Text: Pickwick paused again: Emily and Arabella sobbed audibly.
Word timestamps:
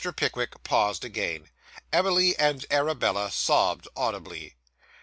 Pickwick 0.15 0.63
paused 0.63 1.05
again: 1.05 1.51
Emily 1.93 2.35
and 2.39 2.65
Arabella 2.71 3.29
sobbed 3.29 3.87
audibly. 3.95 4.55